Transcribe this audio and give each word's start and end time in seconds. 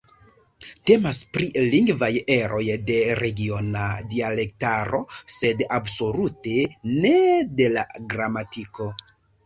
Temas 0.89 1.17
pri 1.35 1.49
lingvaj 1.73 2.09
eroj 2.37 2.63
de 2.87 2.97
regiona 3.21 3.85
dialektaro, 4.15 5.05
sed 5.37 5.65
absolute 5.81 6.59
ne 7.01 7.17
de 7.65 7.73
la 7.79 7.89
gramatiko. 8.17 8.95